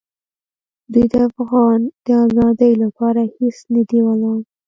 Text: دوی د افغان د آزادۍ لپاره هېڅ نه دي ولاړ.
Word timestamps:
دوی 0.91 1.05
د 1.11 1.13
افغان 1.29 1.79
د 2.05 2.07
آزادۍ 2.25 2.73
لپاره 2.83 3.21
هېڅ 3.35 3.57
نه 3.73 3.81
دي 3.89 3.99
ولاړ. 4.07 4.39